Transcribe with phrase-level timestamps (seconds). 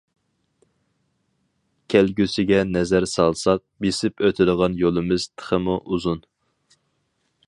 [1.93, 6.27] كەلگۈسىگە نەزەر سالساق، بېسىپ ئۆتىدىغان يولىمىز تېخىمۇ ئۇزۇن.